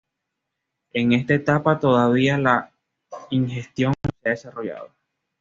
En 0.93 1.13
esta 1.13 1.35
etapa 1.35 1.79
todavía 1.79 2.35
la 2.35 2.71
ingestión 3.29 3.93
no 4.03 4.09
se 4.23 4.29
ha 4.29 4.31
desarrollado. 4.31 4.89